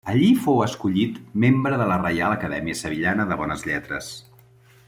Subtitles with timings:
[0.11, 4.13] Allí fou escollit membre de la Reial Acadèmia Sevillana de Bones Lletres.